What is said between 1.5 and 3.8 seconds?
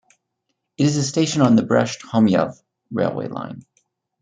the Brest- Homiel railway line.